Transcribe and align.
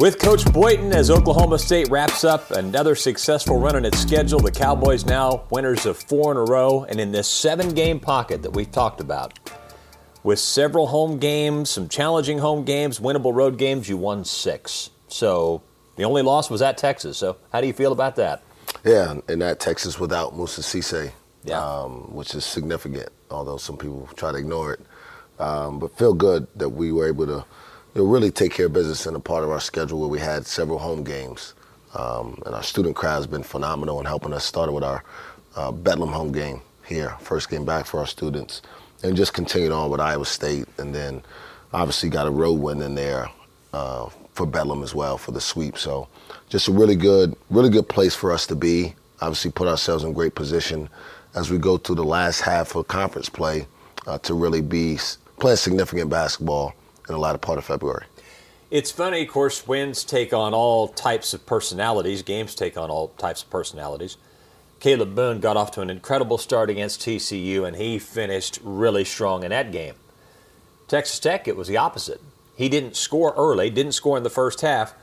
With 0.00 0.18
Coach 0.18 0.50
Boynton 0.50 0.94
as 0.94 1.10
Oklahoma 1.10 1.58
State 1.58 1.90
wraps 1.90 2.24
up 2.24 2.52
another 2.52 2.94
successful 2.94 3.58
run 3.58 3.76
on 3.76 3.84
its 3.84 3.98
schedule, 3.98 4.40
the 4.40 4.50
Cowboys 4.50 5.04
now 5.04 5.44
winners 5.50 5.84
of 5.84 5.98
four 5.98 6.30
in 6.32 6.38
a 6.38 6.44
row 6.44 6.84
and 6.84 6.98
in 6.98 7.12
this 7.12 7.28
seven 7.28 7.74
game 7.74 8.00
pocket 8.00 8.42
that 8.42 8.52
we've 8.52 8.72
talked 8.72 9.02
about. 9.02 9.38
With 10.22 10.38
several 10.38 10.86
home 10.86 11.18
games, 11.18 11.68
some 11.68 11.86
challenging 11.86 12.38
home 12.38 12.64
games, 12.64 12.98
winnable 12.98 13.34
road 13.34 13.58
games, 13.58 13.90
you 13.90 13.98
won 13.98 14.24
six. 14.24 14.88
So 15.08 15.62
the 15.96 16.04
only 16.04 16.22
loss 16.22 16.48
was 16.48 16.62
at 16.62 16.78
Texas. 16.78 17.18
So 17.18 17.36
how 17.52 17.60
do 17.60 17.66
you 17.66 17.74
feel 17.74 17.92
about 17.92 18.16
that? 18.16 18.42
Yeah, 18.86 19.16
and 19.28 19.42
that 19.42 19.60
Texas 19.60 20.00
without 20.00 20.34
Moussa 20.34 20.62
Cisse, 20.62 21.12
Yeah. 21.44 21.62
um, 21.62 22.14
which 22.14 22.34
is 22.34 22.46
significant, 22.46 23.10
although 23.30 23.58
some 23.58 23.76
people 23.76 24.08
try 24.16 24.32
to 24.32 24.38
ignore 24.38 24.72
it. 24.72 24.80
Um, 25.38 25.78
but 25.78 25.94
feel 25.98 26.14
good 26.14 26.46
that 26.56 26.70
we 26.70 26.90
were 26.90 27.06
able 27.06 27.26
to 27.26 27.44
know, 27.94 28.04
really 28.04 28.30
take 28.30 28.52
care 28.52 28.66
of 28.66 28.72
business 28.72 29.06
in 29.06 29.14
a 29.14 29.20
part 29.20 29.44
of 29.44 29.50
our 29.50 29.60
schedule 29.60 30.00
where 30.00 30.08
we 30.08 30.18
had 30.18 30.46
several 30.46 30.78
home 30.78 31.04
games. 31.04 31.54
Um, 31.94 32.40
and 32.46 32.54
our 32.54 32.62
student 32.62 32.94
crowd 32.94 33.16
has 33.16 33.26
been 33.26 33.42
phenomenal 33.42 33.98
in 33.98 34.06
helping 34.06 34.32
us. 34.32 34.44
Started 34.44 34.72
with 34.72 34.84
our 34.84 35.02
uh, 35.56 35.72
Bedlam 35.72 36.10
home 36.10 36.30
game 36.30 36.62
here, 36.86 37.16
first 37.20 37.50
game 37.50 37.64
back 37.64 37.86
for 37.86 37.98
our 37.98 38.06
students, 38.06 38.62
and 39.02 39.16
just 39.16 39.34
continued 39.34 39.72
on 39.72 39.90
with 39.90 40.00
Iowa 40.00 40.24
State, 40.24 40.66
and 40.78 40.94
then 40.94 41.22
obviously 41.72 42.08
got 42.08 42.26
a 42.26 42.30
road 42.30 42.60
win 42.60 42.80
in 42.82 42.94
there 42.94 43.28
uh, 43.72 44.08
for 44.34 44.46
Bedlam 44.46 44.82
as 44.82 44.94
well 44.94 45.18
for 45.18 45.32
the 45.32 45.40
sweep. 45.40 45.76
So 45.76 46.06
just 46.48 46.68
a 46.68 46.72
really 46.72 46.96
good, 46.96 47.36
really 47.50 47.70
good 47.70 47.88
place 47.88 48.14
for 48.14 48.32
us 48.32 48.46
to 48.48 48.54
be. 48.54 48.94
Obviously, 49.20 49.50
put 49.50 49.68
ourselves 49.68 50.04
in 50.04 50.12
great 50.12 50.34
position 50.34 50.88
as 51.34 51.50
we 51.50 51.58
go 51.58 51.76
through 51.76 51.96
the 51.96 52.04
last 52.04 52.40
half 52.40 52.74
of 52.74 52.88
conference 52.88 53.28
play 53.28 53.66
uh, 54.06 54.18
to 54.18 54.34
really 54.34 54.60
be 54.60 54.98
playing 55.38 55.56
significant 55.56 56.08
basketball 56.08 56.74
in 57.10 57.14
the 57.14 57.20
latter 57.20 57.38
part 57.38 57.58
of 57.58 57.64
February. 57.64 58.06
It's 58.70 58.90
funny, 58.90 59.22
of 59.22 59.28
course, 59.28 59.66
wins 59.66 60.04
take 60.04 60.32
on 60.32 60.54
all 60.54 60.88
types 60.88 61.34
of 61.34 61.44
personalities, 61.44 62.22
games 62.22 62.54
take 62.54 62.76
on 62.76 62.88
all 62.88 63.08
types 63.08 63.42
of 63.42 63.50
personalities. 63.50 64.16
Kalib 64.80 65.14
Boone 65.14 65.40
got 65.40 65.56
off 65.56 65.72
to 65.72 65.80
an 65.80 65.90
incredible 65.90 66.38
start 66.38 66.70
against 66.70 67.00
TCU, 67.00 67.66
and 67.66 67.76
he 67.76 67.98
finished 67.98 68.60
really 68.62 69.04
strong 69.04 69.42
in 69.42 69.50
that 69.50 69.72
game. 69.72 69.94
Texas 70.86 71.18
Tech, 71.18 71.48
it 71.48 71.56
was 71.56 71.68
the 71.68 71.76
opposite. 71.76 72.20
He 72.56 72.68
didn't 72.68 72.96
score 72.96 73.34
early, 73.36 73.70
didn't 73.70 73.92
score 73.92 74.16
in 74.16 74.22
the 74.22 74.30
first 74.30 74.60
half, 74.60 74.94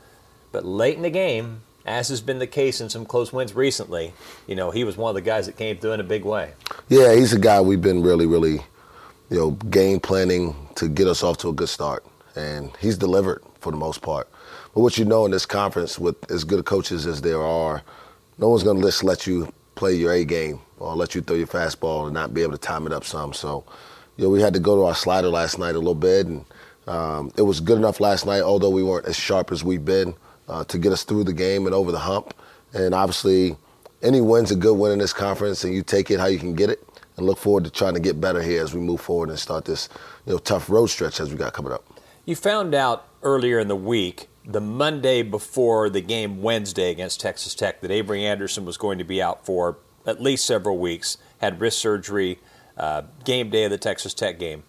but 0.50 0.64
late 0.64 0.96
in 0.96 1.02
the 1.02 1.10
game, 1.10 1.60
as 1.84 2.08
has 2.08 2.20
been 2.20 2.38
the 2.38 2.46
case 2.46 2.80
in 2.80 2.88
some 2.88 3.04
close 3.04 3.32
wins 3.32 3.54
recently, 3.54 4.12
you 4.46 4.54
know, 4.54 4.70
he 4.70 4.82
was 4.82 4.96
one 4.96 5.10
of 5.10 5.14
the 5.14 5.20
guys 5.20 5.46
that 5.46 5.56
came 5.56 5.76
through 5.76 5.92
in 5.92 6.00
a 6.00 6.04
big 6.04 6.24
way. 6.24 6.52
Yeah, 6.88 7.14
he's 7.14 7.32
a 7.32 7.38
guy 7.38 7.60
we've 7.60 7.82
been 7.82 8.02
really, 8.02 8.26
really, 8.26 8.60
you 9.30 9.38
know, 9.38 9.50
game 9.50 10.00
planning 10.00 10.54
to 10.76 10.88
get 10.88 11.06
us 11.06 11.22
off 11.22 11.38
to 11.38 11.48
a 11.48 11.52
good 11.52 11.68
start, 11.68 12.04
and 12.36 12.70
he's 12.80 12.96
delivered 12.96 13.42
for 13.60 13.70
the 13.70 13.78
most 13.78 14.02
part. 14.02 14.28
But 14.74 14.80
what 14.80 14.98
you 14.98 15.04
know 15.04 15.24
in 15.24 15.30
this 15.30 15.46
conference, 15.46 15.98
with 15.98 16.30
as 16.30 16.44
good 16.44 16.64
coaches 16.64 17.06
as 17.06 17.20
there 17.20 17.42
are, 17.42 17.82
no 18.38 18.48
one's 18.48 18.62
going 18.62 18.80
to 18.80 18.86
just 18.86 19.04
let 19.04 19.26
you 19.26 19.52
play 19.74 19.94
your 19.94 20.12
A 20.12 20.24
game 20.24 20.60
or 20.78 20.94
let 20.94 21.14
you 21.14 21.20
throw 21.20 21.36
your 21.36 21.46
fastball 21.46 22.04
and 22.04 22.14
not 22.14 22.32
be 22.32 22.42
able 22.42 22.52
to 22.52 22.58
time 22.58 22.86
it 22.86 22.92
up 22.92 23.04
some. 23.04 23.32
So, 23.32 23.64
you 24.16 24.24
know, 24.24 24.30
we 24.30 24.40
had 24.40 24.54
to 24.54 24.60
go 24.60 24.76
to 24.76 24.84
our 24.84 24.94
slider 24.94 25.28
last 25.28 25.58
night 25.58 25.74
a 25.74 25.78
little 25.78 25.94
bit, 25.94 26.26
and 26.26 26.44
um, 26.86 27.32
it 27.36 27.42
was 27.42 27.60
good 27.60 27.78
enough 27.78 28.00
last 28.00 28.26
night, 28.26 28.42
although 28.42 28.70
we 28.70 28.82
weren't 28.82 29.06
as 29.06 29.16
sharp 29.16 29.52
as 29.52 29.64
we've 29.64 29.84
been, 29.84 30.14
uh, 30.48 30.64
to 30.64 30.78
get 30.78 30.92
us 30.92 31.04
through 31.04 31.24
the 31.24 31.32
game 31.32 31.66
and 31.66 31.74
over 31.74 31.92
the 31.92 31.98
hump. 31.98 32.34
And 32.72 32.94
obviously, 32.94 33.56
any 34.02 34.20
win's 34.20 34.50
a 34.50 34.56
good 34.56 34.74
win 34.74 34.92
in 34.92 34.98
this 34.98 35.12
conference, 35.12 35.64
and 35.64 35.74
you 35.74 35.82
take 35.82 36.10
it 36.10 36.20
how 36.20 36.26
you 36.26 36.38
can 36.38 36.54
get 36.54 36.70
it, 36.70 36.82
and 37.18 37.26
look 37.26 37.38
forward 37.38 37.64
to 37.64 37.70
trying 37.70 37.94
to 37.94 38.00
get 38.00 38.20
better 38.20 38.40
here 38.40 38.62
as 38.62 38.72
we 38.74 38.80
move 38.80 39.00
forward 39.00 39.28
and 39.28 39.38
start 39.38 39.64
this, 39.64 39.88
you 40.26 40.32
know, 40.32 40.38
tough 40.38 40.70
road 40.70 40.86
stretch 40.86 41.20
as 41.20 41.30
we 41.30 41.36
got 41.36 41.52
coming 41.52 41.72
up. 41.72 41.84
You 42.24 42.36
found 42.36 42.74
out 42.74 43.06
earlier 43.22 43.58
in 43.58 43.68
the 43.68 43.76
week, 43.76 44.28
the 44.44 44.60
Monday 44.60 45.22
before 45.22 45.90
the 45.90 46.00
game 46.00 46.40
Wednesday 46.40 46.90
against 46.90 47.20
Texas 47.20 47.54
Tech, 47.54 47.80
that 47.82 47.90
Avery 47.90 48.24
Anderson 48.24 48.64
was 48.64 48.76
going 48.76 48.98
to 48.98 49.04
be 49.04 49.20
out 49.20 49.44
for 49.44 49.78
at 50.06 50.22
least 50.22 50.46
several 50.46 50.78
weeks, 50.78 51.18
had 51.38 51.60
wrist 51.60 51.78
surgery, 51.78 52.38
uh, 52.76 53.02
game 53.24 53.50
day 53.50 53.64
of 53.64 53.70
the 53.70 53.78
Texas 53.78 54.14
Tech 54.14 54.38
game. 54.38 54.62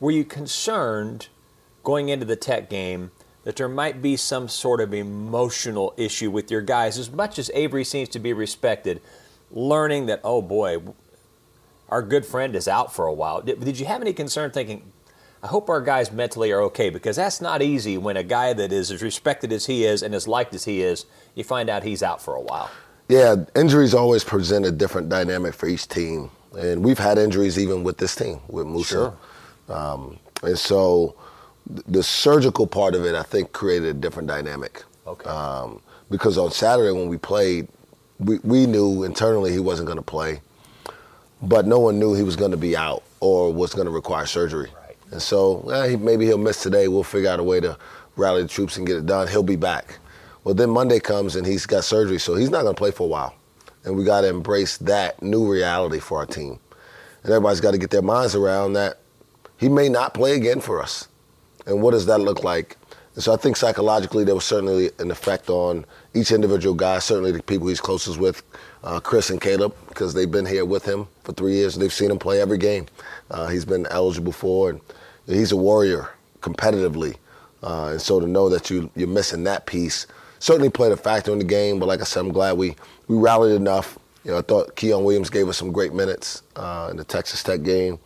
Were 0.00 0.10
you 0.10 0.24
concerned 0.24 1.28
going 1.82 2.08
into 2.08 2.26
the 2.26 2.36
Tech 2.36 2.68
game 2.68 3.12
that 3.44 3.56
there 3.56 3.68
might 3.68 4.02
be 4.02 4.16
some 4.16 4.48
sort 4.48 4.80
of 4.80 4.92
emotional 4.92 5.94
issue 5.96 6.30
with 6.30 6.50
your 6.50 6.60
guys, 6.60 6.98
as 6.98 7.10
much 7.10 7.38
as 7.38 7.50
Avery 7.54 7.84
seems 7.84 8.08
to 8.10 8.18
be 8.18 8.32
respected, 8.32 9.00
learning 9.52 10.06
that, 10.06 10.20
oh 10.24 10.42
boy, 10.42 10.78
our 11.88 12.02
good 12.02 12.26
friend 12.26 12.54
is 12.56 12.68
out 12.68 12.92
for 12.92 13.06
a 13.06 13.12
while? 13.12 13.40
Did, 13.42 13.60
did 13.64 13.78
you 13.78 13.86
have 13.86 14.00
any 14.00 14.12
concern 14.12 14.50
thinking, 14.50 14.92
I 15.42 15.48
hope 15.48 15.68
our 15.68 15.80
guys 15.80 16.10
mentally 16.10 16.50
are 16.52 16.62
okay 16.62 16.90
because 16.90 17.16
that's 17.16 17.40
not 17.40 17.62
easy 17.62 17.98
when 17.98 18.16
a 18.16 18.22
guy 18.22 18.52
that 18.52 18.72
is 18.72 18.90
as 18.90 19.02
respected 19.02 19.52
as 19.52 19.66
he 19.66 19.84
is 19.84 20.02
and 20.02 20.14
as 20.14 20.26
liked 20.26 20.54
as 20.54 20.64
he 20.64 20.82
is, 20.82 21.06
you 21.34 21.44
find 21.44 21.68
out 21.70 21.82
he's 21.84 22.02
out 22.02 22.20
for 22.20 22.34
a 22.34 22.40
while. 22.40 22.70
Yeah, 23.08 23.36
injuries 23.54 23.94
always 23.94 24.24
present 24.24 24.66
a 24.66 24.72
different 24.72 25.08
dynamic 25.08 25.54
for 25.54 25.68
each 25.68 25.86
team, 25.86 26.30
and 26.58 26.84
we've 26.84 26.98
had 26.98 27.18
injuries 27.18 27.58
even 27.58 27.84
with 27.84 27.98
this 27.98 28.16
team 28.16 28.40
with 28.48 28.66
Moussa. 28.66 29.14
Um, 29.68 30.18
and 30.42 30.58
so, 30.58 31.14
th- 31.68 31.84
the 31.86 32.02
surgical 32.02 32.66
part 32.66 32.96
of 32.96 33.04
it, 33.04 33.14
I 33.14 33.22
think, 33.22 33.52
created 33.52 33.88
a 33.88 33.94
different 33.94 34.26
dynamic. 34.26 34.82
Okay. 35.06 35.28
Um, 35.28 35.80
because 36.10 36.36
on 36.36 36.50
Saturday 36.50 36.90
when 36.90 37.08
we 37.08 37.16
played, 37.16 37.68
we, 38.18 38.38
we 38.42 38.66
knew 38.66 39.04
internally 39.04 39.52
he 39.52 39.60
wasn't 39.60 39.86
going 39.86 39.98
to 39.98 40.02
play, 40.02 40.40
but 41.42 41.66
no 41.66 41.78
one 41.78 41.98
knew 41.98 42.14
he 42.14 42.22
was 42.22 42.36
going 42.36 42.50
to 42.50 42.56
be 42.56 42.76
out 42.76 43.02
or 43.20 43.52
was 43.52 43.74
going 43.74 43.86
to 43.86 43.90
require 43.92 44.26
surgery. 44.26 44.70
Right. 44.82 44.96
And 45.12 45.22
so, 45.22 45.60
eh, 45.70 45.90
he, 45.90 45.96
maybe 45.96 46.26
he'll 46.26 46.38
miss 46.38 46.62
today. 46.62 46.88
We'll 46.88 47.02
figure 47.02 47.30
out 47.30 47.40
a 47.40 47.42
way 47.42 47.60
to 47.60 47.78
rally 48.16 48.42
the 48.42 48.48
troops 48.48 48.76
and 48.76 48.86
get 48.86 48.96
it 48.96 49.06
done. 49.06 49.28
He'll 49.28 49.42
be 49.42 49.56
back. 49.56 49.98
Well, 50.44 50.54
then 50.54 50.70
Monday 50.70 51.00
comes 51.00 51.36
and 51.36 51.46
he's 51.46 51.66
got 51.66 51.84
surgery, 51.84 52.18
so 52.18 52.34
he's 52.34 52.50
not 52.50 52.62
going 52.62 52.74
to 52.74 52.78
play 52.78 52.90
for 52.90 53.04
a 53.04 53.08
while. 53.08 53.34
And 53.84 53.96
we 53.96 54.04
got 54.04 54.22
to 54.22 54.28
embrace 54.28 54.76
that 54.78 55.22
new 55.22 55.50
reality 55.50 55.98
for 55.98 56.18
our 56.18 56.26
team. 56.26 56.58
And 57.22 57.32
everybody's 57.32 57.60
got 57.60 57.72
to 57.72 57.78
get 57.78 57.90
their 57.90 58.02
minds 58.02 58.34
around 58.34 58.74
that 58.74 59.00
he 59.56 59.68
may 59.68 59.88
not 59.88 60.14
play 60.14 60.36
again 60.36 60.60
for 60.60 60.82
us. 60.82 61.08
And 61.66 61.82
what 61.82 61.92
does 61.92 62.06
that 62.06 62.18
look 62.18 62.44
like? 62.44 62.76
And 63.16 63.24
so 63.24 63.32
I 63.32 63.36
think 63.36 63.56
psychologically 63.56 64.22
there 64.22 64.34
was 64.34 64.44
certainly 64.44 64.90
an 64.98 65.10
effect 65.10 65.50
on 65.50 65.84
each 66.14 66.30
individual 66.30 66.74
guy, 66.74 67.00
certainly 67.00 67.32
the 67.32 67.42
people 67.42 67.66
he's 67.66 67.80
closest 67.80 68.18
with, 68.18 68.42
uh, 68.84 69.00
Chris 69.00 69.30
and 69.30 69.40
Kalib, 69.40 69.72
because 69.88 70.14
they've 70.14 70.30
been 70.30 70.46
here 70.46 70.64
with 70.64 70.84
him 70.84 71.08
for 71.24 71.32
three 71.32 71.54
years 71.54 71.74
and 71.74 71.82
they've 71.82 71.92
seen 71.92 72.10
him 72.10 72.18
play 72.18 72.40
every 72.40 72.58
game. 72.58 72.86
Uh, 73.30 73.48
he's 73.48 73.64
been 73.64 73.86
eligible 73.86 74.32
for, 74.32 74.70
and 74.70 74.80
he's 75.26 75.50
a 75.50 75.56
warrior 75.56 76.10
competitively. 76.40 77.16
Uh, 77.62 77.88
and 77.92 78.00
so 78.00 78.20
to 78.20 78.26
know 78.26 78.48
that 78.48 78.70
you, 78.70 78.88
you're 78.94 79.08
missing 79.08 79.42
that 79.44 79.66
piece 79.66 80.06
certainly 80.38 80.70
played 80.70 80.92
a 80.92 80.96
factor 80.96 81.32
in 81.32 81.38
the 81.38 81.44
game. 81.44 81.78
But 81.78 81.86
like 81.86 82.00
I 82.00 82.04
said, 82.04 82.20
I'm 82.20 82.32
glad 82.32 82.56
we, 82.56 82.76
we 83.08 83.16
rallied 83.16 83.56
enough. 83.56 83.98
You 84.24 84.32
know, 84.32 84.38
I 84.38 84.42
thought 84.42 84.76
Keon 84.76 85.04
Williams 85.04 85.30
gave 85.30 85.48
us 85.48 85.56
some 85.56 85.72
great 85.72 85.92
minutes 85.92 86.42
uh, 86.56 86.88
in 86.90 86.96
the 86.96 87.04
Texas 87.04 87.42
Tech 87.42 87.62
game. 87.62 87.98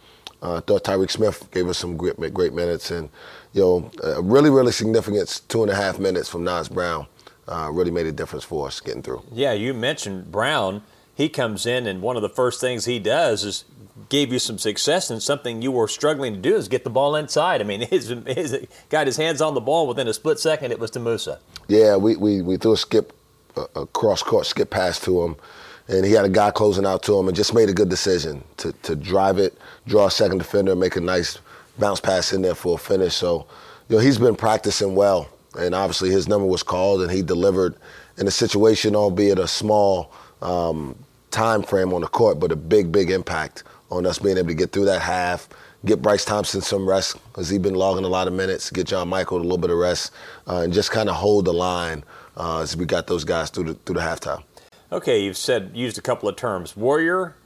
Uh, 0.42 0.56
I 0.56 0.60
thought 0.60 0.84
Tyreek 0.84 1.10
Smith 1.10 1.50
gave 1.50 1.68
us 1.68 1.78
some 1.78 1.96
great, 1.96 2.16
great 2.32 2.52
minutes. 2.52 2.90
And, 2.90 3.10
you 3.52 3.62
know, 3.62 3.90
a 4.02 4.22
really, 4.22 4.50
really 4.50 4.72
significant 4.72 5.42
two 5.48 5.62
and 5.62 5.70
a 5.70 5.74
half 5.74 5.98
minutes 5.98 6.28
from 6.28 6.44
Naz 6.44 6.68
Brown 6.68 7.06
uh, 7.48 7.70
really 7.72 7.90
made 7.90 8.06
a 8.06 8.12
difference 8.12 8.44
for 8.44 8.66
us 8.66 8.80
getting 8.80 9.02
through. 9.02 9.22
Yeah, 9.32 9.52
you 9.52 9.74
mentioned 9.74 10.30
Brown. 10.30 10.82
He 11.14 11.28
comes 11.28 11.66
in, 11.66 11.86
and 11.86 12.00
one 12.00 12.16
of 12.16 12.22
the 12.22 12.28
first 12.30 12.60
things 12.60 12.86
he 12.86 12.98
does 12.98 13.44
is 13.44 13.64
gave 14.08 14.32
you 14.32 14.38
some 14.38 14.58
success 14.58 15.10
and 15.10 15.22
something 15.22 15.60
you 15.60 15.70
were 15.70 15.86
struggling 15.86 16.32
to 16.34 16.40
do 16.40 16.56
is 16.56 16.68
get 16.68 16.84
the 16.84 16.90
ball 16.90 17.16
inside. 17.16 17.60
I 17.60 17.64
mean, 17.64 17.80
his, 17.90 18.08
his 18.26 18.66
got 18.88 19.06
his 19.06 19.16
hands 19.16 19.42
on 19.42 19.54
the 19.54 19.60
ball 19.60 19.86
within 19.86 20.08
a 20.08 20.14
split 20.14 20.38
second. 20.38 20.72
It 20.72 20.78
was 20.78 20.90
to 20.92 21.00
Moussa. 21.00 21.40
Yeah, 21.68 21.96
we, 21.96 22.16
we, 22.16 22.40
we 22.42 22.56
threw 22.56 22.72
a 22.72 22.76
skip, 22.76 23.12
a, 23.56 23.66
a 23.80 23.86
cross 23.86 24.22
court 24.22 24.46
skip 24.46 24.70
pass 24.70 24.98
to 25.00 25.22
him, 25.22 25.36
and 25.90 26.06
he 26.06 26.12
had 26.12 26.24
a 26.24 26.28
guy 26.28 26.52
closing 26.52 26.86
out 26.86 27.02
to 27.02 27.18
him 27.18 27.26
and 27.26 27.36
just 27.36 27.52
made 27.52 27.68
a 27.68 27.72
good 27.72 27.88
decision 27.88 28.44
to, 28.58 28.72
to 28.82 28.94
drive 28.94 29.38
it, 29.38 29.58
draw 29.88 30.06
a 30.06 30.10
second 30.10 30.38
defender, 30.38 30.76
make 30.76 30.94
a 30.94 31.00
nice 31.00 31.38
bounce 31.78 32.00
pass 32.00 32.32
in 32.32 32.42
there 32.42 32.54
for 32.54 32.76
a 32.76 32.78
finish. 32.78 33.14
So, 33.14 33.46
you 33.88 33.96
know, 33.96 34.02
he's 34.02 34.16
been 34.16 34.36
practicing 34.36 34.94
well, 34.94 35.28
and 35.58 35.74
obviously 35.74 36.10
his 36.10 36.28
number 36.28 36.46
was 36.46 36.62
called, 36.62 37.02
and 37.02 37.10
he 37.10 37.22
delivered 37.22 37.74
in 38.18 38.28
a 38.28 38.30
situation, 38.30 38.94
albeit 38.94 39.40
a 39.40 39.48
small 39.48 40.12
um, 40.42 40.94
time 41.32 41.62
frame 41.64 41.92
on 41.92 42.02
the 42.02 42.08
court, 42.08 42.38
but 42.38 42.52
a 42.52 42.56
big, 42.56 42.92
big 42.92 43.10
impact 43.10 43.64
on 43.90 44.06
us 44.06 44.20
being 44.20 44.38
able 44.38 44.48
to 44.48 44.54
get 44.54 44.70
through 44.70 44.84
that 44.84 45.00
half, 45.00 45.48
get 45.84 46.00
Bryce 46.00 46.24
Thompson 46.24 46.60
some 46.60 46.88
rest 46.88 47.16
because 47.28 47.48
he's 47.48 47.58
been 47.58 47.74
logging 47.74 48.04
a 48.04 48.08
lot 48.08 48.28
of 48.28 48.32
minutes, 48.32 48.70
get 48.70 48.86
John 48.86 49.08
Michael 49.08 49.38
a 49.38 49.42
little 49.42 49.58
bit 49.58 49.70
of 49.70 49.78
rest, 49.78 50.12
uh, 50.46 50.58
and 50.58 50.72
just 50.72 50.92
kind 50.92 51.08
of 51.08 51.16
hold 51.16 51.46
the 51.46 51.52
line 51.52 52.04
uh, 52.36 52.60
as 52.60 52.76
we 52.76 52.86
got 52.86 53.08
those 53.08 53.24
guys 53.24 53.50
through 53.50 53.64
the, 53.64 53.74
through 53.74 53.96
the 53.96 54.00
halftime. 54.00 54.44
Okay, 54.92 55.22
you've 55.22 55.36
said 55.36 55.70
used 55.74 55.98
a 55.98 56.02
couple 56.02 56.28
of 56.28 56.34
terms, 56.34 56.76
warrior 56.76 57.36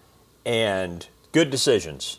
and 0.46 1.06
good 1.32 1.50
decisions. 1.50 2.19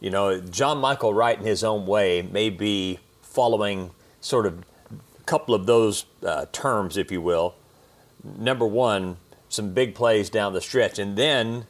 You 0.00 0.08
know, 0.08 0.40
John 0.40 0.78
Michael 0.78 1.12
Wright 1.12 1.38
in 1.38 1.44
his 1.44 1.62
own 1.62 1.84
way 1.84 2.22
may 2.22 2.48
be 2.48 3.00
following 3.20 3.90
sort 4.22 4.46
of 4.46 4.64
a 4.90 5.22
couple 5.26 5.54
of 5.54 5.66
those 5.66 6.06
uh, 6.26 6.46
terms, 6.52 6.96
if 6.96 7.12
you 7.12 7.20
will. 7.20 7.54
Number 8.24 8.66
one, 8.66 9.18
some 9.50 9.74
big 9.74 9.94
plays 9.94 10.30
down 10.30 10.54
the 10.54 10.62
stretch, 10.62 10.98
and 10.98 11.18
then 11.18 11.66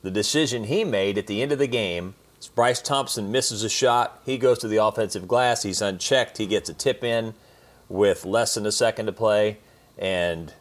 the 0.00 0.10
decision 0.10 0.64
he 0.64 0.82
made 0.82 1.18
at 1.18 1.26
the 1.26 1.42
end 1.42 1.52
of 1.52 1.58
the 1.58 1.66
game. 1.66 2.14
Bryce 2.54 2.80
Thompson 2.80 3.30
misses 3.32 3.62
a 3.62 3.70
shot. 3.70 4.20
He 4.24 4.38
goes 4.38 4.58
to 4.60 4.68
the 4.68 4.76
offensive 4.76 5.28
glass. 5.28 5.62
He's 5.62 5.82
unchecked. 5.82 6.38
He 6.38 6.46
gets 6.46 6.68
a 6.68 6.74
tip 6.74 7.02
in 7.02 7.34
with 7.88 8.24
less 8.24 8.54
than 8.54 8.66
a 8.66 8.72
second 8.72 9.06
to 9.06 9.12
play. 9.12 9.58
And 9.96 10.52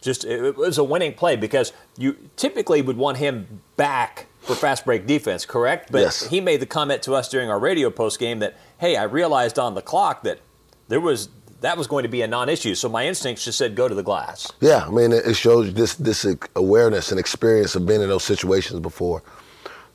just 0.00 0.24
it 0.24 0.56
was 0.56 0.78
a 0.78 0.84
winning 0.84 1.14
play 1.14 1.36
because 1.36 1.72
you 1.96 2.16
typically 2.36 2.82
would 2.82 2.96
want 2.96 3.18
him 3.18 3.60
back 3.76 4.26
for 4.40 4.54
fast 4.54 4.84
break 4.84 5.06
defense, 5.06 5.46
correct? 5.46 5.92
But 5.92 6.00
yes. 6.00 6.26
he 6.26 6.40
made 6.40 6.60
the 6.60 6.66
comment 6.66 7.02
to 7.04 7.14
us 7.14 7.28
during 7.28 7.48
our 7.48 7.58
radio 7.58 7.90
post 7.90 8.18
game 8.18 8.40
that, 8.40 8.56
hey, 8.78 8.96
I 8.96 9.04
realized 9.04 9.58
on 9.58 9.74
the 9.74 9.82
clock 9.82 10.24
that 10.24 10.40
there 10.88 11.00
was 11.00 11.28
that 11.60 11.78
was 11.78 11.86
going 11.86 12.02
to 12.02 12.08
be 12.08 12.22
a 12.22 12.26
non-issue. 12.26 12.74
So 12.74 12.88
my 12.88 13.06
instincts 13.06 13.44
just 13.44 13.56
said 13.56 13.76
go 13.76 13.86
to 13.86 13.94
the 13.94 14.02
glass. 14.02 14.50
Yeah, 14.60 14.84
I 14.84 14.90
mean 14.90 15.12
it 15.12 15.36
shows 15.36 15.72
this 15.72 15.94
this 15.94 16.26
awareness 16.56 17.10
and 17.10 17.20
experience 17.20 17.76
of 17.76 17.86
being 17.86 18.02
in 18.02 18.08
those 18.08 18.24
situations 18.24 18.80
before, 18.80 19.22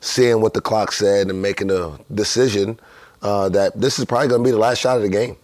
seeing 0.00 0.40
what 0.40 0.54
the 0.54 0.62
clock 0.62 0.92
said 0.92 1.28
and 1.28 1.42
making 1.42 1.70
a 1.70 1.98
decision 2.14 2.80
uh, 3.20 3.48
that 3.50 3.78
this 3.78 3.98
is 3.98 4.04
probably 4.06 4.28
going 4.28 4.42
to 4.42 4.46
be 4.46 4.52
the 4.52 4.58
last 4.58 4.78
shot 4.78 4.96
of 4.96 5.02
the 5.02 5.08
game, 5.08 5.36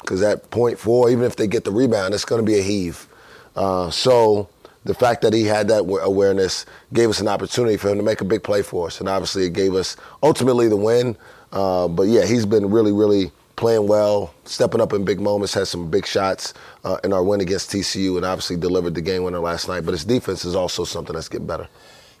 because 0.00 0.20
at 0.22 0.50
point 0.50 0.78
four, 0.78 1.10
even 1.10 1.24
if 1.24 1.36
they 1.36 1.46
get 1.46 1.64
the 1.64 1.70
rebound, 1.70 2.12
it's 2.12 2.24
going 2.24 2.44
to 2.44 2.46
be 2.46 2.58
a 2.58 2.62
heave. 2.62 3.06
Uh, 3.56 3.90
so 3.90 4.48
the 4.84 4.94
fact 4.94 5.22
that 5.22 5.32
he 5.32 5.44
had 5.44 5.68
that 5.68 5.80
awareness 6.02 6.64
gave 6.92 7.10
us 7.10 7.20
an 7.20 7.28
opportunity 7.28 7.76
for 7.76 7.88
him 7.88 7.98
to 7.98 8.02
make 8.02 8.20
a 8.20 8.24
big 8.24 8.42
play 8.42 8.62
for 8.62 8.86
us, 8.86 9.00
and 9.00 9.08
obviously 9.08 9.44
it 9.44 9.52
gave 9.52 9.74
us 9.74 9.96
ultimately 10.22 10.68
the 10.68 10.76
win. 10.76 11.16
Uh, 11.52 11.88
but 11.88 12.04
yeah, 12.04 12.24
he's 12.24 12.46
been 12.46 12.70
really, 12.70 12.92
really 12.92 13.30
playing 13.56 13.88
well, 13.88 14.32
stepping 14.44 14.80
up 14.80 14.92
in 14.92 15.04
big 15.04 15.20
moments, 15.20 15.52
had 15.52 15.66
some 15.66 15.90
big 15.90 16.06
shots 16.06 16.54
uh, 16.84 16.96
in 17.04 17.12
our 17.12 17.22
win 17.22 17.40
against 17.40 17.70
TCU, 17.70 18.16
and 18.16 18.24
obviously 18.24 18.56
delivered 18.56 18.94
the 18.94 19.02
game 19.02 19.24
winner 19.24 19.40
last 19.40 19.68
night. 19.68 19.84
But 19.84 19.92
his 19.92 20.04
defense 20.04 20.44
is 20.44 20.54
also 20.54 20.84
something 20.84 21.14
that's 21.14 21.28
getting 21.28 21.46
better. 21.46 21.68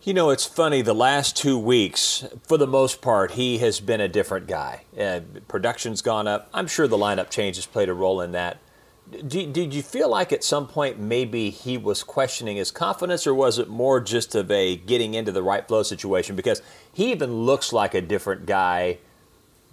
You 0.02 0.14
know, 0.14 0.30
it's 0.30 0.46
funny. 0.46 0.82
The 0.82 0.94
last 0.94 1.36
two 1.36 1.58
weeks, 1.58 2.24
for 2.46 2.56
the 2.56 2.66
most 2.66 3.00
part, 3.00 3.32
he 3.32 3.58
has 3.58 3.80
been 3.80 4.00
a 4.00 4.08
different 4.08 4.46
guy. 4.46 4.84
Uh, 4.98 5.20
production's 5.48 6.02
gone 6.02 6.26
up. 6.26 6.48
I'm 6.52 6.66
sure 6.66 6.88
the 6.88 6.96
lineup 6.96 7.30
changes 7.30 7.66
played 7.66 7.88
a 7.88 7.94
role 7.94 8.20
in 8.20 8.32
that. 8.32 8.58
Did, 9.10 9.52
did 9.52 9.72
you 9.72 9.82
feel 9.82 10.08
like 10.08 10.32
at 10.32 10.44
some 10.44 10.66
point 10.66 10.98
maybe 10.98 11.50
he 11.50 11.78
was 11.78 12.02
questioning 12.02 12.56
his 12.56 12.70
confidence, 12.70 13.26
or 13.26 13.34
was 13.34 13.58
it 13.58 13.68
more 13.68 14.00
just 14.00 14.34
of 14.34 14.50
a 14.50 14.76
getting 14.76 15.14
into 15.14 15.32
the 15.32 15.42
right 15.42 15.66
flow 15.66 15.82
situation? 15.82 16.36
Because 16.36 16.60
he 16.92 17.10
even 17.10 17.32
looks 17.32 17.72
like 17.72 17.94
a 17.94 18.00
different 18.00 18.44
guy 18.44 18.98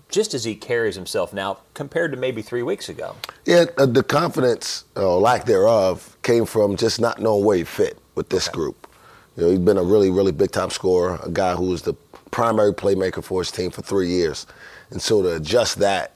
just 0.10 0.34
as 0.34 0.44
he 0.44 0.56
carries 0.56 0.96
himself 0.96 1.34
now 1.34 1.58
compared 1.74 2.12
to 2.12 2.18
maybe 2.18 2.42
three 2.42 2.64
weeks 2.64 2.88
ago. 2.88 3.16
Yeah, 3.46 3.66
uh, 3.78 3.86
the 3.86 4.04
confidence 4.04 4.86
or 4.96 5.20
lack 5.20 5.46
thereof 5.46 6.16
came 6.22 6.46
from 6.46 6.78
just 6.78 7.02
not 7.02 7.20
knowing 7.20 7.44
where 7.44 7.58
he 7.58 7.64
fit 7.64 7.98
with 8.14 8.30
this 8.30 8.48
okay. 8.48 8.56
group. 8.56 8.88
You 9.36 9.44
know, 9.44 9.50
he's 9.50 9.60
been 9.60 9.78
a 9.78 9.84
really, 9.84 10.12
really 10.12 10.32
big 10.32 10.52
time 10.52 10.70
scorer, 10.70 11.20
a 11.24 11.30
guy 11.30 11.56
who 11.56 11.66
was 11.66 11.82
the 11.82 11.94
primary 12.32 12.74
playmaker 12.74 13.24
for 13.24 13.42
his 13.42 13.52
team 13.52 13.72
for 13.72 13.82
three 13.82 14.08
years. 14.08 14.48
And 14.92 15.02
so 15.02 15.22
to 15.22 15.36
adjust 15.36 15.80
that, 15.80 16.14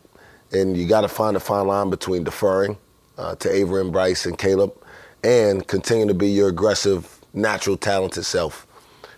and 0.52 0.78
you 0.78 0.88
got 0.88 1.02
to 1.02 1.10
find 1.10 1.36
a 1.36 1.40
fine 1.40 1.68
line 1.68 1.90
between 1.90 2.24
deferring 2.24 2.78
uh, 3.20 3.36
to 3.36 3.54
Avery 3.54 3.82
and 3.82 3.92
Bryce 3.92 4.26
and 4.26 4.38
Kalib 4.38 4.76
and 5.24 5.68
continue 5.68 6.08
to 6.08 6.14
be 6.14 6.30
your 6.30 6.48
aggressive, 6.48 7.20
natural, 7.34 7.76
talented 7.76 8.26
self. 8.26 8.66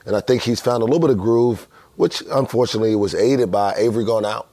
And 0.05 0.15
I 0.15 0.19
think 0.19 0.41
he's 0.41 0.59
found 0.59 0.81
a 0.81 0.85
little 0.85 0.99
bit 0.99 1.11
of 1.11 1.19
groove, 1.19 1.67
which 1.95 2.23
unfortunately 2.31 2.95
was 2.95 3.13
aided 3.13 3.51
by 3.51 3.75
Avery 3.75 4.03
going 4.03 4.25
out 4.25 4.47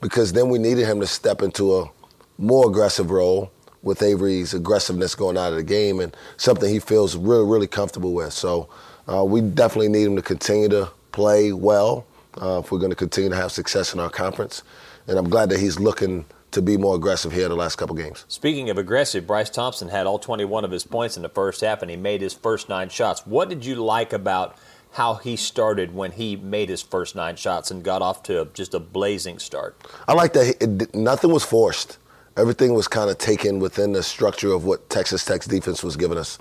because 0.00 0.32
then 0.32 0.48
we 0.48 0.58
needed 0.58 0.86
him 0.86 1.00
to 1.00 1.06
step 1.06 1.42
into 1.42 1.78
a 1.78 1.90
more 2.38 2.68
aggressive 2.68 3.10
role 3.10 3.52
with 3.82 4.02
Avery's 4.02 4.54
aggressiveness 4.54 5.14
going 5.14 5.38
out 5.38 5.52
of 5.52 5.56
the 5.56 5.62
game 5.62 6.00
and 6.00 6.16
something 6.36 6.68
he 6.68 6.80
feels 6.80 7.16
really, 7.16 7.46
really 7.46 7.68
comfortable 7.68 8.12
with. 8.12 8.32
So 8.32 8.68
uh, 9.06 9.24
we 9.24 9.40
definitely 9.40 9.88
need 9.88 10.04
him 10.04 10.16
to 10.16 10.22
continue 10.22 10.68
to 10.70 10.90
play 11.12 11.52
well 11.52 12.04
uh, 12.42 12.60
if 12.64 12.72
we're 12.72 12.78
going 12.78 12.90
to 12.90 12.96
continue 12.96 13.30
to 13.30 13.36
have 13.36 13.52
success 13.52 13.94
in 13.94 14.00
our 14.00 14.10
conference. 14.10 14.64
And 15.06 15.16
I'm 15.16 15.30
glad 15.30 15.50
that 15.50 15.60
he's 15.60 15.78
looking 15.78 16.24
to 16.50 16.62
be 16.62 16.76
more 16.76 16.94
aggressive 16.94 17.32
here 17.32 17.48
the 17.48 17.54
last 17.54 17.76
couple 17.76 17.94
games. 17.94 18.24
Speaking 18.28 18.70
of 18.70 18.78
aggressive, 18.78 19.26
Bryce 19.26 19.50
Thompson 19.50 19.88
had 19.88 20.06
all 20.06 20.18
21 20.18 20.64
of 20.64 20.70
his 20.70 20.84
points 20.84 21.16
in 21.16 21.22
the 21.22 21.28
first 21.28 21.60
half 21.60 21.82
and 21.82 21.90
he 21.90 21.96
made 21.96 22.20
his 22.20 22.34
first 22.34 22.68
nine 22.68 22.88
shots. 22.88 23.26
What 23.26 23.48
did 23.48 23.64
you 23.64 23.76
like 23.76 24.12
about– 24.12 24.56
how 24.92 25.14
he 25.14 25.36
started 25.36 25.94
when 25.94 26.12
he 26.12 26.36
made 26.36 26.68
his 26.68 26.82
first 26.82 27.14
nine 27.14 27.36
shots 27.36 27.70
and 27.70 27.82
got 27.82 28.02
off 28.02 28.22
to 28.24 28.48
just 28.54 28.74
a 28.74 28.80
blazing 28.80 29.38
start. 29.38 29.76
I 30.06 30.14
like 30.14 30.32
that 30.32 30.56
it, 30.60 30.94
nothing 30.94 31.30
was 31.30 31.44
forced. 31.44 31.98
Everything 32.36 32.74
was 32.74 32.88
kind 32.88 33.10
of 33.10 33.18
taken 33.18 33.58
within 33.58 33.92
the 33.92 34.02
structure 34.02 34.52
of 34.52 34.64
what 34.64 34.88
Texas 34.90 35.24
Tech's 35.24 35.46
defense 35.46 35.82
was 35.82 35.96
giving 35.96 36.18
us. 36.18 36.38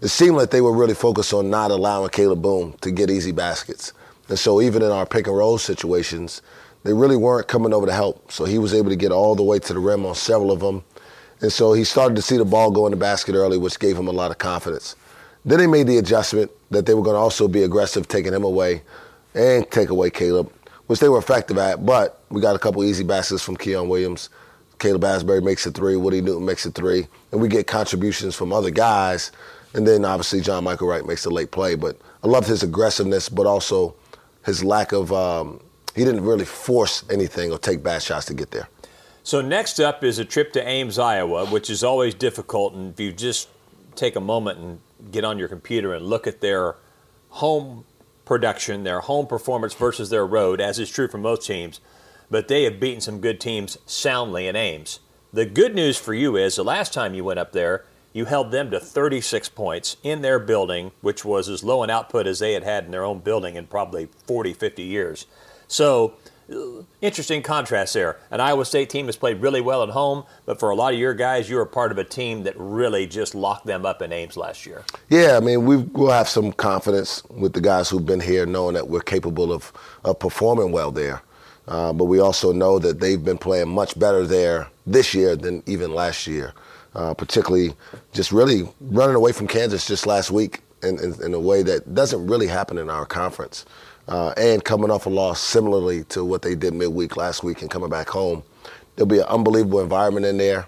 It 0.00 0.08
seemed 0.08 0.36
like 0.36 0.50
they 0.50 0.60
were 0.60 0.72
really 0.72 0.94
focused 0.94 1.32
on 1.32 1.50
not 1.50 1.70
allowing 1.70 2.10
Kalib 2.10 2.42
Boone 2.42 2.74
to 2.80 2.90
get 2.90 3.10
easy 3.10 3.32
baskets. 3.32 3.92
And 4.28 4.38
so 4.38 4.60
even 4.60 4.82
in 4.82 4.90
our 4.90 5.06
pick 5.06 5.26
and 5.26 5.36
roll 5.36 5.58
situations, 5.58 6.42
they 6.84 6.92
really 6.92 7.16
weren't 7.16 7.48
coming 7.48 7.72
over 7.72 7.86
to 7.86 7.92
help. 7.92 8.30
So 8.30 8.44
he 8.44 8.58
was 8.58 8.74
able 8.74 8.90
to 8.90 8.96
get 8.96 9.12
all 9.12 9.34
the 9.34 9.42
way 9.42 9.58
to 9.58 9.72
the 9.72 9.80
rim 9.80 10.06
on 10.06 10.14
several 10.14 10.52
of 10.52 10.60
them. 10.60 10.84
And 11.40 11.52
so 11.52 11.72
he 11.72 11.84
started 11.84 12.16
to 12.16 12.22
see 12.22 12.36
the 12.36 12.44
ball 12.44 12.70
go 12.70 12.86
in 12.86 12.90
the 12.90 12.96
basket 12.96 13.34
early, 13.34 13.58
which 13.58 13.78
gave 13.78 13.96
him 13.96 14.08
a 14.08 14.12
lot 14.12 14.30
of 14.30 14.38
confidence. 14.38 14.96
Then 15.44 15.58
they 15.58 15.66
made 15.66 15.86
the 15.86 15.98
adjustment 15.98 16.50
that 16.70 16.86
they 16.86 16.94
were 16.94 17.02
going 17.02 17.14
to 17.14 17.20
also 17.20 17.48
be 17.48 17.62
aggressive, 17.62 18.08
taking 18.08 18.34
him 18.34 18.44
away 18.44 18.82
and 19.34 19.70
take 19.70 19.88
away 19.88 20.10
Kalib, 20.10 20.50
which 20.88 21.00
they 21.00 21.08
were 21.08 21.18
effective 21.18 21.58
at. 21.58 21.86
But 21.86 22.22
we 22.28 22.40
got 22.40 22.56
a 22.56 22.58
couple 22.58 22.84
easy 22.84 23.04
baskets 23.04 23.42
from 23.42 23.56
Keon 23.56 23.88
Williams. 23.88 24.30
Caleb 24.78 25.02
Asberry 25.02 25.42
makes 25.42 25.66
a 25.66 25.70
three. 25.70 25.96
Woody 25.96 26.20
Newton 26.20 26.44
makes 26.44 26.66
a 26.66 26.70
three. 26.70 27.06
And 27.32 27.40
we 27.40 27.48
get 27.48 27.66
contributions 27.66 28.34
from 28.34 28.52
other 28.52 28.70
guys. 28.70 29.32
And 29.74 29.86
then 29.86 30.04
obviously 30.04 30.40
John 30.40 30.64
Michael 30.64 30.88
Wright 30.88 31.06
makes 31.06 31.24
a 31.24 31.30
late 31.30 31.50
play. 31.50 31.74
But 31.74 31.98
I 32.22 32.26
loved 32.26 32.48
his 32.48 32.62
aggressiveness, 32.62 33.28
but 33.28 33.46
also 33.46 33.94
his 34.48 34.64
lack 34.64 34.92
of, 34.92 35.12
um, 35.12 35.60
he 35.94 36.04
didn't 36.04 36.24
really 36.24 36.44
force 36.44 37.04
anything 37.10 37.52
or 37.52 37.58
take 37.58 37.82
bad 37.82 38.02
shots 38.02 38.26
to 38.26 38.34
get 38.34 38.50
there. 38.50 38.68
So 39.22 39.42
next 39.42 39.78
up 39.78 40.02
is 40.02 40.18
a 40.18 40.24
trip 40.24 40.52
to 40.54 40.66
Ames, 40.66 40.98
Iowa, 40.98 41.46
which 41.46 41.68
is 41.68 41.84
always 41.84 42.14
difficult. 42.14 42.72
And 42.74 42.94
if 42.94 42.98
you 42.98 43.12
just 43.12 43.48
take 43.94 44.16
a 44.16 44.20
moment 44.20 44.58
and 44.58 44.80
get 45.12 45.22
on 45.22 45.38
your 45.38 45.48
computer 45.48 45.92
and 45.92 46.06
look 46.06 46.26
at 46.26 46.40
their 46.40 46.76
home 47.28 47.84
production, 48.24 48.84
their 48.84 49.00
home 49.00 49.26
performance 49.26 49.74
versus 49.74 50.08
their 50.08 50.26
road, 50.26 50.60
as 50.60 50.78
is 50.78 50.90
true 50.90 51.08
for 51.08 51.18
most 51.18 51.46
teams, 51.46 51.80
but 52.30 52.48
they 52.48 52.64
have 52.64 52.80
beaten 52.80 53.00
some 53.00 53.20
good 53.20 53.40
teams 53.40 53.76
soundly 53.84 54.46
in 54.46 54.56
Ames. 54.56 55.00
The 55.32 55.44
good 55.44 55.74
news 55.74 55.98
for 55.98 56.14
you 56.14 56.36
is 56.36 56.56
the 56.56 56.64
last 56.64 56.94
time 56.94 57.14
you 57.14 57.22
went 57.22 57.38
up 57.38 57.52
there, 57.52 57.84
you 58.12 58.24
held 58.24 58.50
them 58.50 58.70
to 58.70 58.80
36 58.80 59.48
points 59.50 59.96
in 60.02 60.22
their 60.22 60.38
building, 60.38 60.92
which 61.00 61.24
was 61.24 61.48
as 61.48 61.62
low 61.62 61.82
an 61.82 61.90
output 61.90 62.26
as 62.26 62.38
they 62.38 62.52
had 62.52 62.64
had 62.64 62.84
in 62.84 62.90
their 62.90 63.04
own 63.04 63.18
building 63.18 63.56
in 63.56 63.66
probably 63.66 64.08
40, 64.26 64.52
50 64.52 64.82
years. 64.82 65.26
So 65.66 66.14
interesting 67.00 67.42
contrast 67.42 67.94
there. 67.94 68.18
An 68.30 68.40
Iowa 68.40 68.64
State 68.64 68.88
team 68.90 69.06
has 69.06 69.16
played 69.16 69.40
really 69.40 69.60
well 69.60 69.82
at 69.82 69.90
home, 69.90 70.24
but 70.46 70.58
for 70.58 70.70
a 70.70 70.74
lot 70.74 70.94
of 70.94 70.98
your 70.98 71.14
guys, 71.14 71.48
you 71.50 71.56
were 71.56 71.66
part 71.66 71.92
of 71.92 71.98
a 71.98 72.04
team 72.04 72.44
that 72.44 72.54
really 72.56 73.06
just 73.06 73.34
locked 73.34 73.66
them 73.66 73.84
up 73.84 74.00
in 74.00 74.12
Ames 74.12 74.36
last 74.36 74.64
year. 74.64 74.84
Yeah, 75.10 75.36
I 75.36 75.40
mean, 75.40 75.66
we 75.66 75.76
will 75.76 76.10
have 76.10 76.28
some 76.28 76.52
confidence 76.52 77.22
with 77.28 77.52
the 77.52 77.60
guys 77.60 77.90
who've 77.90 78.06
been 78.06 78.20
here, 78.20 78.46
knowing 78.46 78.74
that 78.74 78.88
we're 78.88 79.00
capable 79.00 79.52
of, 79.52 79.72
of 80.04 80.18
performing 80.18 80.72
well 80.72 80.90
there. 80.90 81.22
Uh, 81.66 81.92
but 81.92 82.06
we 82.06 82.18
also 82.18 82.50
know 82.50 82.78
that 82.78 82.98
they've 82.98 83.22
been 83.22 83.36
playing 83.36 83.68
much 83.68 83.98
better 83.98 84.26
there 84.26 84.68
this 84.86 85.12
year 85.12 85.36
than 85.36 85.62
even 85.66 85.94
last 85.94 86.26
year. 86.26 86.54
Uh, 86.94 87.14
particularly, 87.14 87.72
just 88.12 88.32
really 88.32 88.68
running 88.80 89.14
away 89.14 89.30
from 89.30 89.46
Kansas 89.46 89.86
just 89.86 90.06
last 90.06 90.30
week 90.30 90.62
in, 90.82 90.98
in, 90.98 91.14
in 91.22 91.34
a 91.34 91.40
way 91.40 91.62
that 91.62 91.94
doesn't 91.94 92.26
really 92.26 92.46
happen 92.46 92.78
in 92.78 92.90
our 92.90 93.06
conference 93.06 93.64
uh, 94.08 94.32
and 94.36 94.64
coming 94.64 94.90
off 94.90 95.06
a 95.06 95.10
loss 95.10 95.40
similarly 95.40 96.04
to 96.04 96.24
what 96.24 96.42
they 96.42 96.54
did 96.54 96.74
midweek 96.74 97.16
last 97.16 97.44
week 97.44 97.62
and 97.62 97.70
coming 97.70 97.90
back 97.90 98.08
home. 98.08 98.42
There'll 98.96 99.06
be 99.08 99.18
an 99.18 99.26
unbelievable 99.26 99.80
environment 99.80 100.26
in 100.26 100.38
there. 100.38 100.66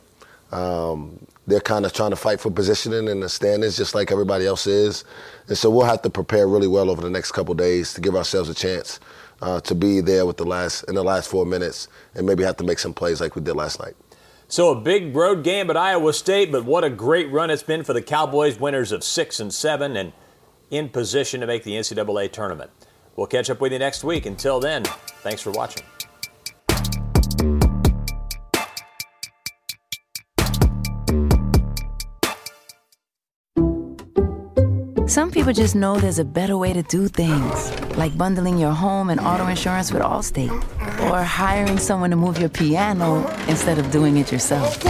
Um, 0.53 1.19
they're 1.47 1.61
kind 1.61 1.85
of 1.85 1.93
trying 1.93 2.11
to 2.11 2.17
fight 2.17 2.41
for 2.41 2.51
positioning 2.51 3.09
in 3.09 3.21
the 3.21 3.29
standings 3.29 3.77
just 3.77 3.95
like 3.95 4.13
everybody 4.13 4.47
else 4.47 4.67
is. 4.67 5.05
And 5.49 5.57
so 5.57 5.71
we'll 5.71 5.87
have 5.87 6.03
to 6.03 6.11
prepare 6.11 6.47
really 6.47 6.69
well 6.69 6.91
over 6.91 7.03
the 7.03 7.11
next 7.11 7.33
couple 7.33 7.55
days 7.55 7.95
to 7.95 8.01
give 8.01 8.15
ourselves 8.15 8.49
a 8.49 8.55
chance 8.55 9.01
uh, 9.43 9.61
to 9.63 9.75
be 9.75 10.01
there 10.01 10.27
with 10.27 10.37
the 10.37 10.45
last 10.45 10.85
in 10.85 10.95
the 10.95 11.03
last 11.03 11.29
four 11.29 11.47
minutes 11.47 11.89
and 12.15 12.27
maybe 12.27 12.45
have 12.45 12.57
to 12.59 12.65
make 12.65 12.79
some 12.79 12.95
plays 12.95 13.21
like 13.21 13.35
we 13.35 13.43
did 13.43 13.57
last 13.57 13.81
night. 13.81 13.95
So 14.51 14.73
a 14.73 14.75
big 14.75 15.15
road 15.15 15.45
game 15.45 15.71
at 15.71 15.77
Iowa 15.77 16.13
State, 16.13 16.51
but 16.51 16.65
what 16.65 16.83
a 16.83 16.91
great 16.91 17.31
run 17.31 17.51
it's 17.51 17.63
been 17.63 17.85
for 17.85 17.93
the 17.93 18.03
Cowboys, 18.03 18.59
winners 18.59 18.91
of 18.91 19.05
six 19.05 19.39
and 19.39 19.55
seven, 19.55 19.97
and 19.97 20.13
in 20.73 20.89
position 20.89 21.41
to 21.41 21.47
make 21.47 21.63
the 21.63 21.75
NCAA 21.75 22.33
tournament. 22.33 22.73
We'll 23.15 23.29
catch 23.29 23.49
up 23.49 23.61
with 23.61 23.73
you 23.73 23.79
next 23.79 24.03
week. 24.03 24.27
Until 24.27 24.59
then, 24.59 24.83
thanks 25.23 25.41
for 25.41 25.53
watching. 25.53 25.85
Some 35.07 35.31
people 35.31 35.53
just 35.53 35.77
know 35.77 35.97
there's 36.01 36.19
a 36.19 36.25
better 36.25 36.57
way 36.57 36.73
to 36.73 36.83
do 36.83 37.07
things, 37.07 37.97
like 37.97 38.19
bundling 38.19 38.59
your 38.59 38.73
home 38.73 39.11
and 39.11 39.21
auto 39.21 39.47
insurance 39.47 39.93
with 39.93 40.03
Allstate, 40.03 40.51
or 41.11 41.23
hiring 41.23 41.79
someone 41.79 42.11
to 42.11 42.17
move 42.17 42.39
your 42.39 42.49
piano 42.49 43.27
instead 43.49 43.79
of 43.79 43.91
doing 43.91 44.17
it 44.17 44.31
yourself. 44.31 44.81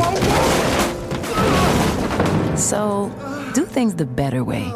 So, 2.58 3.10
do 3.54 3.64
things 3.64 3.94
the 3.94 4.06
better 4.06 4.44
way 4.44 4.70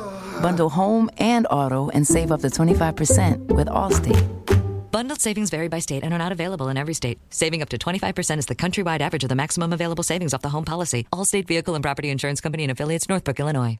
Bundle 0.44 0.68
home 0.68 1.08
and 1.16 1.46
auto 1.50 1.88
and 1.90 2.06
save 2.06 2.30
up 2.30 2.40
to 2.42 2.48
25% 2.48 3.46
with 3.54 3.66
Allstate. 3.66 4.90
Bundled 4.90 5.20
savings 5.20 5.48
vary 5.48 5.68
by 5.68 5.78
state 5.78 6.04
and 6.04 6.12
are 6.12 6.18
not 6.18 6.32
available 6.32 6.68
in 6.68 6.76
every 6.76 6.92
state. 6.92 7.18
Saving 7.30 7.62
up 7.62 7.70
to 7.70 7.78
25% 7.78 8.38
is 8.38 8.46
the 8.46 8.54
countrywide 8.54 9.00
average 9.00 9.24
of 9.24 9.30
the 9.30 9.34
maximum 9.34 9.72
available 9.72 10.04
savings 10.04 10.34
off 10.34 10.42
the 10.42 10.50
home 10.50 10.66
policy. 10.66 11.06
Allstate 11.14 11.46
Vehicle 11.46 11.74
and 11.74 11.82
Property 11.82 12.10
Insurance 12.10 12.42
Company 12.42 12.64
and 12.64 12.72
affiliates, 12.72 13.08
Northbrook, 13.08 13.40
Illinois. 13.40 13.78